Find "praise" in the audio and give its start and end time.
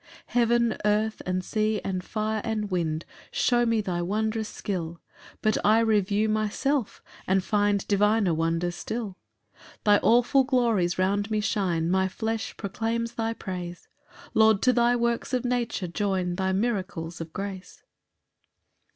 13.33-13.87